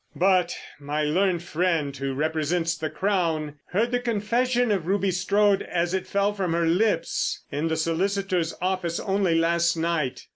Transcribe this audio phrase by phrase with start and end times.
[0.15, 5.93] But my learned friend who represents the Crown, heard the confession of Ruby Strode as
[5.93, 10.25] it fell from her lips in the solicitors' office only last night.